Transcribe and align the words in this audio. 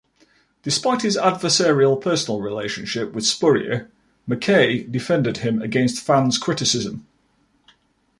Despite 0.63 1.03
his 1.03 1.15
adversarial 1.15 2.01
personal 2.01 2.41
relationship 2.41 3.13
with 3.13 3.23
Spurrier, 3.23 3.91
McKay 4.27 4.91
defended 4.91 5.37
him 5.37 5.61
against 5.61 6.01
fans' 6.03 6.39
criticism. 6.39 7.05